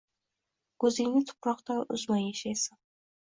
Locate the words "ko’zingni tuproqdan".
0.83-1.83